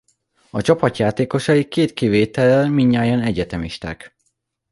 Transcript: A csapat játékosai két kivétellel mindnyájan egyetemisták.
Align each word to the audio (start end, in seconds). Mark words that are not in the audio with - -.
A 0.49 0.61
csapat 0.61 0.97
játékosai 0.97 1.67
két 1.67 1.93
kivétellel 1.93 2.69
mindnyájan 2.69 3.21
egyetemisták. 3.21 4.15